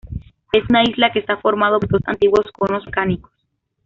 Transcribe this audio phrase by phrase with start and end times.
[0.51, 3.31] Es una isla que está formado por dos antiguos conos volcánicos.